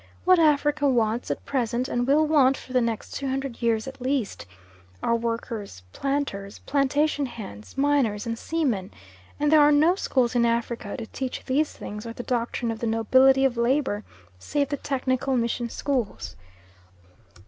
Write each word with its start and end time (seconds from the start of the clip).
What 0.25 0.39
Africa 0.39 0.89
wants 0.89 1.29
at 1.29 1.45
present, 1.45 1.87
and 1.87 2.07
will 2.07 2.25
want 2.25 2.57
for 2.57 2.73
the 2.73 2.81
next 2.81 3.11
200 3.13 3.61
years 3.61 3.87
at 3.87 4.01
least, 4.01 4.47
are 5.03 5.15
workers, 5.15 5.83
planters, 5.93 6.57
plantation 6.65 7.27
hands, 7.27 7.77
miners, 7.77 8.25
and 8.25 8.35
seamen; 8.35 8.89
and 9.39 9.51
there 9.51 9.61
are 9.61 9.71
no 9.71 9.93
schools 9.93 10.33
in 10.33 10.43
Africa 10.43 10.97
to 10.97 11.05
teach 11.05 11.45
these 11.45 11.73
things 11.73 12.07
or 12.07 12.13
the 12.13 12.23
doctrine 12.23 12.71
of 12.71 12.79
the 12.79 12.87
nobility 12.87 13.45
of 13.45 13.57
labour 13.57 14.03
save 14.39 14.69
the 14.69 14.77
technical 14.77 15.37
mission 15.37 15.69
schools. 15.69 16.35